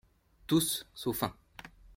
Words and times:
Tous, 0.47 0.87
sauf 0.95 1.21
un 1.21 1.35